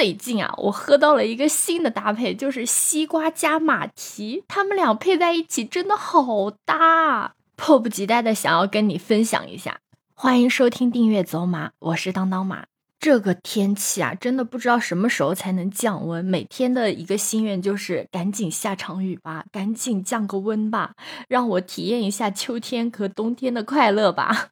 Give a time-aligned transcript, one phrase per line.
[0.00, 9.80] 最近啊，我喝到了一个新的搭配，就是西瓜加马蹄，它们俩配在一起真的好搭，啊迫不及待的想要跟你分享一下。
[10.14, 12.64] 欢迎收听订阅走马，我是当当马。
[12.98, 16.24] 这个天气啊，真的不知道什么时候才能降温。
[16.24, 20.94] 每天的一个心愿就是赶紧下场雨吧，赶紧降个温吧，
[21.28, 24.48] 让我体验一下秋天和冬天的快乐吧。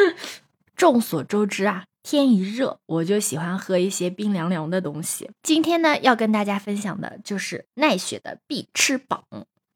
[0.76, 5.28] 众所周知啊，天一热我就喜欢喝一些冰凉凉的东西。
[5.42, 9.24] 今天呢，要跟大家分享的就是奈雪的必吃榜。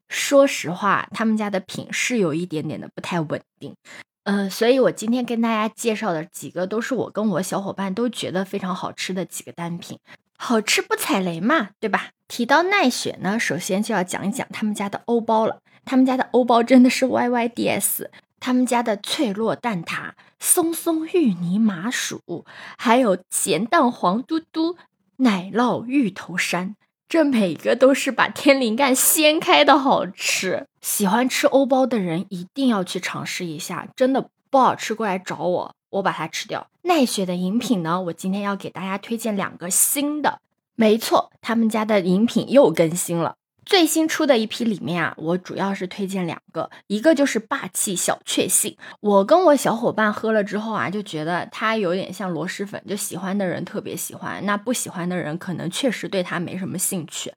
[0.07, 3.75] 说实话，他们家的品是有一点点的不太稳定。
[4.23, 9.99] 呃，所以我今天跟大家介绍的几个都是我跟我小伙伴都觉得非常好吃的几个单品，
[10.37, 12.11] 好吃不踩雷嘛，对吧？
[12.29, 15.59] 提到奈雪呢，首先就要讲一讲他们家的欧包了。
[15.83, 18.09] 他们家的欧包真的是 Y Y D S，
[18.41, 22.43] 他们家的脆酪蛋挞、松松芋泥麻薯，
[22.77, 24.75] 还有咸蛋黄嘟嘟、
[25.17, 26.75] 奶酪芋头山。
[27.07, 36.67] 这每个都是把天灵盖掀开的好吃，喜欢吃欧包的人一定要去尝试一下，真的不好吃过来找我，我把它吃掉。
[36.83, 40.39] 奈雪的饮品呢，我今天要给大家推荐两个新的，
[40.75, 43.35] 没错，他们家的饮品又更新了。
[43.63, 48.75] 最新出的一批里面啊，我主要是推荐两个，一个就是霸气小确幸。
[48.99, 57.33] 我跟我小伙伴喝了之后啊，就觉得它有点像螺蛳粉，就喜欢的人特别喜欢，那不喜欢的人可能确实对它没什么兴趣。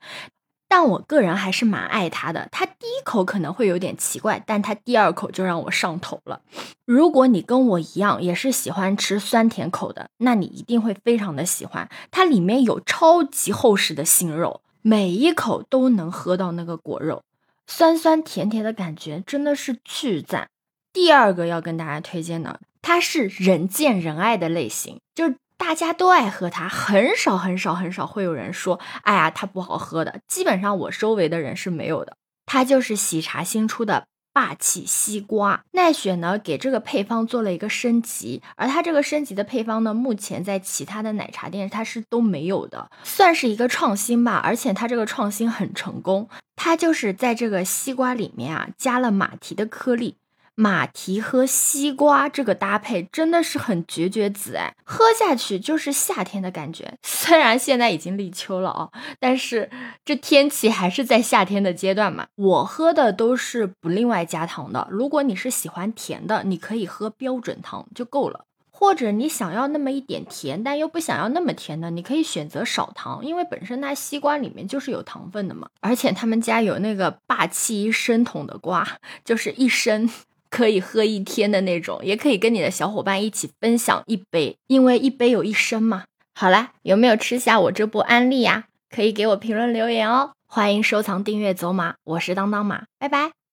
[0.66, 2.48] 但我个人还是蛮爱它的。
[2.50, 6.40] 它第一口可能会有点奇怪，但它第二口就让我上头了。
[6.84, 11.88] 如果你跟我一样也是喜欢吃酸甜口的，那你一定会非常的喜欢。
[12.10, 14.62] 它里面有超级厚实的杏肉。
[14.86, 17.22] 每一口都能喝到那个果肉，
[17.66, 20.50] 酸酸甜甜的感觉真的是巨赞。
[20.92, 32.18] 第二个要跟大家推荐的，它是人见人爱的类型，就是大家都爱喝它，很少很少很少会有人说，哎呀它不好喝的，基本上我周围的人是没有的。
[32.44, 34.04] 它就是喜茶新出的。
[34.34, 44.40] 霸气西瓜奈雪呢，给这个配方做了一个升级，而它这个升级的配方呢，目前在其他的奶茶店它是都没有的，算是一个创新吧。
[44.44, 50.16] 而且它这个创新很成功，它就是在这个西瓜里面啊，加了马蹄的颗粒。
[50.56, 56.96] 马蹄和西瓜这个搭配真的是很绝绝子哎，喝下去就是夏天的感觉。
[57.02, 59.70] 虽然现在已经立秋了哦，但是
[60.04, 62.26] 这天气还是在夏天的阶段嘛。
[62.36, 64.86] 我喝的都是不另外加糖的。
[64.90, 68.44] 如果你是喜欢甜的，你可以喝标准糖就够了。
[68.76, 75.68] 或者你想要那么一点甜，但又不想要那么甜的，你可以选择少糖，因为本身它西瓜里面就是有糖分的嘛。
[75.80, 80.10] 而且他们家有那个霸气一升桶的瓜，就是一升。
[80.54, 86.04] 可以喝一天的那种，也可以跟你的小伙伴一起分享一杯，因为一杯有一生嘛。
[86.32, 88.66] 好啦，有没有吃下我这波安利呀？
[88.88, 90.30] 可以给我评论留言哦。
[90.46, 93.43] 欢迎收藏、订阅走马，我是当当马，拜拜。